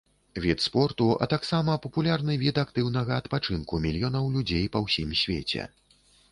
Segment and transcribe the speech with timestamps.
[0.43, 5.71] Від спорту, а таксама папулярны від актыўнага адпачынку мільёнаў людзей па ўсім свеце.